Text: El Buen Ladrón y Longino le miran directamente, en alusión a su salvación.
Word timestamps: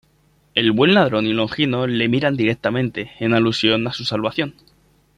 El 0.55 0.71
Buen 0.71 0.95
Ladrón 0.95 1.27
y 1.27 1.33
Longino 1.33 1.85
le 1.85 2.07
miran 2.09 2.35
directamente, 2.35 3.11
en 3.19 3.35
alusión 3.35 3.87
a 3.87 3.93
su 3.93 4.03
salvación. 4.03 4.55